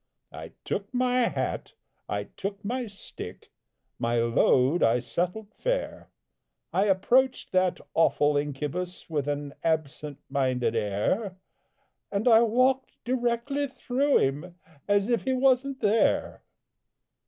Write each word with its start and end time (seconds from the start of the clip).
I 0.31 0.53
took 0.65 0.91
my 0.91 1.25
hat, 1.27 1.73
I 2.09 2.23
took 2.23 2.65
my 2.65 2.87
stick, 2.87 3.51
My 3.99 4.17
load 4.17 4.81
I 4.81 4.97
settled 4.97 5.53
fair, 5.53 6.09
I 6.73 6.85
approached 6.85 7.51
that 7.51 7.79
awful 7.93 8.35
incubus, 8.35 9.07
With 9.11 9.27
an 9.27 9.53
absent 9.63 10.17
minded 10.27 10.75
air 10.75 11.37
And 12.11 12.27
I 12.27 12.41
walked 12.41 12.95
directly 13.03 13.67
through 13.67 14.17
him, 14.17 14.55
As 14.87 15.07
if 15.07 15.21
he 15.21 15.33
wasn't 15.33 15.81
there! 15.81 16.41